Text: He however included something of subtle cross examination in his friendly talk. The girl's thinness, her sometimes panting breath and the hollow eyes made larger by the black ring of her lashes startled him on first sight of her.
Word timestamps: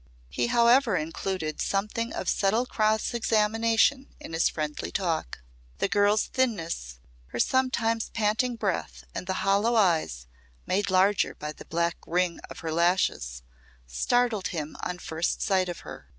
He 0.31 0.47
however 0.47 0.95
included 0.95 1.61
something 1.61 2.11
of 2.11 2.27
subtle 2.27 2.65
cross 2.65 3.13
examination 3.13 4.07
in 4.19 4.33
his 4.33 4.49
friendly 4.49 4.91
talk. 4.91 5.41
The 5.77 5.87
girl's 5.87 6.25
thinness, 6.25 6.97
her 7.27 7.39
sometimes 7.39 8.09
panting 8.09 8.55
breath 8.55 9.03
and 9.13 9.27
the 9.27 9.35
hollow 9.45 9.75
eyes 9.75 10.25
made 10.65 10.89
larger 10.89 11.35
by 11.35 11.51
the 11.51 11.65
black 11.65 11.97
ring 12.07 12.39
of 12.49 12.61
her 12.61 12.71
lashes 12.71 13.43
startled 13.85 14.47
him 14.47 14.75
on 14.81 14.97
first 14.97 15.39
sight 15.43 15.69
of 15.69 15.81
her. 15.81 16.09